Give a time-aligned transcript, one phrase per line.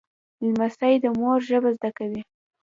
[0.47, 2.21] لمسی د مور ژبه زده کوي.